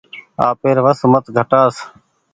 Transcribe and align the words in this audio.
آپير 0.47 0.77
وس 0.85 0.99
مت 1.11 1.25
گھٽآس۔ 1.37 1.75